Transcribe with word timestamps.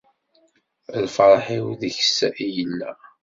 Lferḥ-iw 1.03 1.67
deg-s 1.81 2.17
i 2.43 2.45
yella. 2.55 2.91